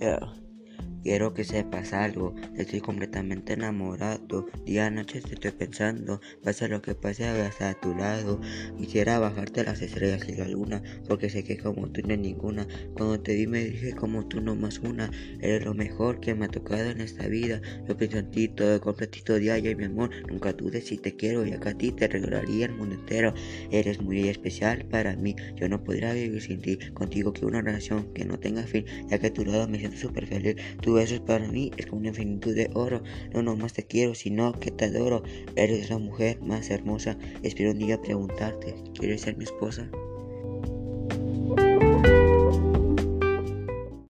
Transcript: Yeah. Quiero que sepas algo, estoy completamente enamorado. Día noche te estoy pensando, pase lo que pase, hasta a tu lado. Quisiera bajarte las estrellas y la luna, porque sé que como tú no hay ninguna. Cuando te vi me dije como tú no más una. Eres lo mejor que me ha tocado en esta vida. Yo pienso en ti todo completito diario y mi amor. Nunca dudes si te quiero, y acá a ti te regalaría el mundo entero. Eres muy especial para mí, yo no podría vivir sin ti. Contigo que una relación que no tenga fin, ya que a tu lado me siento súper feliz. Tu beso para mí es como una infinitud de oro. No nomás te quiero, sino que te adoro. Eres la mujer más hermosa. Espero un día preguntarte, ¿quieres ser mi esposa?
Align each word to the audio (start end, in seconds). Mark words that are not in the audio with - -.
Yeah. 0.00 0.18
Quiero 1.02 1.32
que 1.32 1.44
sepas 1.44 1.94
algo, 1.94 2.34
estoy 2.58 2.80
completamente 2.80 3.54
enamorado. 3.54 4.46
Día 4.66 4.90
noche 4.90 5.22
te 5.22 5.34
estoy 5.34 5.52
pensando, 5.52 6.20
pase 6.44 6.68
lo 6.68 6.82
que 6.82 6.94
pase, 6.94 7.26
hasta 7.26 7.70
a 7.70 7.80
tu 7.80 7.94
lado. 7.94 8.38
Quisiera 8.76 9.18
bajarte 9.18 9.64
las 9.64 9.80
estrellas 9.80 10.28
y 10.28 10.36
la 10.36 10.46
luna, 10.46 10.82
porque 11.08 11.30
sé 11.30 11.42
que 11.42 11.56
como 11.56 11.88
tú 11.88 12.02
no 12.02 12.10
hay 12.10 12.18
ninguna. 12.18 12.66
Cuando 12.94 13.18
te 13.18 13.34
vi 13.34 13.46
me 13.46 13.64
dije 13.64 13.94
como 13.94 14.28
tú 14.28 14.42
no 14.42 14.54
más 14.56 14.78
una. 14.80 15.10
Eres 15.40 15.64
lo 15.64 15.72
mejor 15.72 16.20
que 16.20 16.34
me 16.34 16.44
ha 16.44 16.48
tocado 16.48 16.90
en 16.90 17.00
esta 17.00 17.26
vida. 17.28 17.62
Yo 17.88 17.96
pienso 17.96 18.18
en 18.18 18.30
ti 18.30 18.48
todo 18.48 18.78
completito 18.80 19.36
diario 19.36 19.70
y 19.70 19.76
mi 19.76 19.84
amor. 19.84 20.10
Nunca 20.28 20.52
dudes 20.52 20.86
si 20.88 20.98
te 20.98 21.16
quiero, 21.16 21.46
y 21.46 21.52
acá 21.52 21.70
a 21.70 21.78
ti 21.78 21.92
te 21.92 22.08
regalaría 22.08 22.66
el 22.66 22.74
mundo 22.74 22.96
entero. 22.96 23.32
Eres 23.70 24.02
muy 24.02 24.28
especial 24.28 24.84
para 24.84 25.16
mí, 25.16 25.34
yo 25.56 25.66
no 25.68 25.82
podría 25.82 26.12
vivir 26.12 26.42
sin 26.42 26.60
ti. 26.60 26.78
Contigo 26.92 27.32
que 27.32 27.46
una 27.46 27.62
relación 27.62 28.12
que 28.12 28.26
no 28.26 28.38
tenga 28.38 28.64
fin, 28.64 28.84
ya 29.08 29.18
que 29.18 29.28
a 29.28 29.32
tu 29.32 29.46
lado 29.46 29.66
me 29.66 29.78
siento 29.78 29.96
súper 29.96 30.26
feliz. 30.26 30.56
Tu 30.90 30.94
beso 30.94 31.24
para 31.24 31.46
mí 31.46 31.70
es 31.76 31.86
como 31.86 32.00
una 32.00 32.08
infinitud 32.08 32.52
de 32.52 32.68
oro. 32.74 33.00
No 33.32 33.44
nomás 33.44 33.74
te 33.74 33.84
quiero, 33.84 34.16
sino 34.16 34.50
que 34.58 34.72
te 34.72 34.86
adoro. 34.86 35.22
Eres 35.54 35.88
la 35.88 35.98
mujer 35.98 36.42
más 36.42 36.68
hermosa. 36.68 37.16
Espero 37.44 37.70
un 37.70 37.78
día 37.78 38.02
preguntarte, 38.02 38.74
¿quieres 38.98 39.20
ser 39.20 39.36
mi 39.36 39.44
esposa? 39.44 39.88